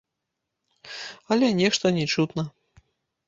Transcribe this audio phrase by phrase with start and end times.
[1.35, 2.43] Але нешта не чутна.